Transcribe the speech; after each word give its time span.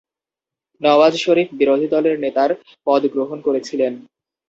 নওয়াজ 0.81 1.13
শরীফ 1.17 1.49
বিরোধী 1.59 1.87
দলের 1.87 2.15
নেতার 2.19 2.51
পদ 2.87 3.01
গ্রহণ 3.13 3.37
করেছিলেন। 3.41 3.93